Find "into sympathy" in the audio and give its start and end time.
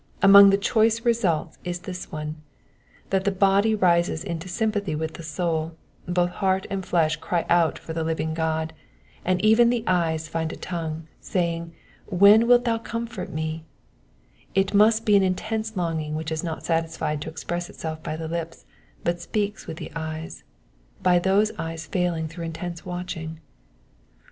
4.23-4.95